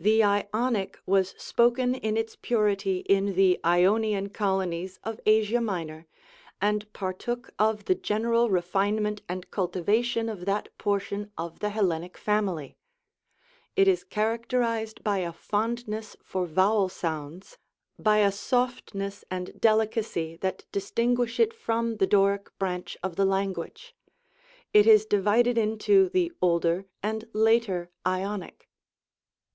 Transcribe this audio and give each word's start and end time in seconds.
The 0.00 0.22
Ionic 0.22 0.96
was 1.06 1.30
spoken 1.38 1.96
in 1.96 2.16
its 2.16 2.36
purity 2.40 2.98
in 3.08 3.34
the 3.34 3.58
Ionian 3.64 4.28
colonies 4.28 5.00
of 5.02 5.18
Asia 5.26 5.60
Minor, 5.60 6.06
and 6.62 6.86
partook 6.92 7.50
of 7.58 7.86
the 7.86 7.96
general 7.96 8.48
re 8.48 8.60
finement 8.60 9.22
and 9.28 9.50
cultivation 9.50 10.28
of 10.28 10.44
that 10.44 10.68
portion 10.78 11.32
of 11.36 11.58
the 11.58 11.70
Helle 11.70 11.98
nic 11.98 12.16
family. 12.16 12.76
It 13.74 13.88
is 13.88 14.04
characterized 14.04 15.02
by 15.02 15.18
a 15.18 15.32
fondness 15.32 16.14
for 16.22 16.46
vowel 16.46 16.88
sounds, 16.88 17.58
by 17.98 18.18
a 18.18 18.30
softness 18.30 19.24
and 19.32 19.48
deHcacy 19.58 20.38
that 20.42 20.64
distinguish 20.70 21.40
it 21.40 21.52
from 21.52 21.96
the 21.96 22.06
Doric 22.06 22.56
branch 22.60 22.96
of 23.02 23.16
the 23.16 23.24
language. 23.24 23.96
It 24.72 24.86
is 24.86 25.04
divided 25.06 25.58
into 25.58 26.08
the 26.08 26.30
Older 26.40 26.86
and 27.02 27.24
Later 27.32 27.90
Ionic. 28.06 28.66